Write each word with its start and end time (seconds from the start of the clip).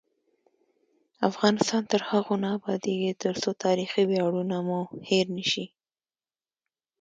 افغانستان 1.29 1.81
تر 1.91 2.01
هغو 2.09 2.33
نه 2.43 2.49
ابادیږي، 2.57 3.11
ترڅو 3.23 3.49
تاریخي 3.65 4.03
ویاړونه 4.09 4.57
مو 4.67 4.79
هیر 5.09 5.25
نشي. 5.37 5.65